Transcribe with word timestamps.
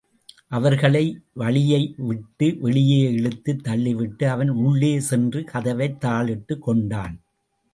அவர்களை 0.47 1.21
வழியைவிட்டு 1.35 2.59
வெளியே 2.59 3.11
இழுத்துத் 3.11 3.67
தள்ளிவிட்டு 3.67 4.23
அவன் 4.25 4.49
உள்ளே 4.49 4.99
சென்று 4.99 5.43
கதவைத் 5.43 6.03
தாழிட்டுக் 6.05 6.61
கொண்டான். 6.61 7.21